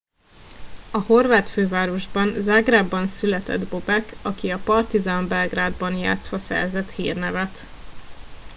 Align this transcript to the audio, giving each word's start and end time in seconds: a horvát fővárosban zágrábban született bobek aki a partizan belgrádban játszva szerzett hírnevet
a 0.91 0.97
horvát 0.97 1.49
fővárosban 1.49 2.41
zágrábban 2.41 3.07
született 3.07 3.67
bobek 3.69 4.13
aki 4.21 4.49
a 4.51 4.59
partizan 4.59 5.27
belgrádban 5.27 5.95
játszva 5.97 6.37
szerzett 6.37 6.91
hírnevet 6.91 7.59